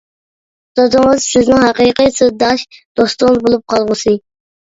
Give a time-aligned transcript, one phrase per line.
[0.77, 2.63] دادىڭىز سىزنىڭ ھەقىقىي سىرداش
[3.01, 4.17] دوستىڭىز بولۇپ قالغۇسى!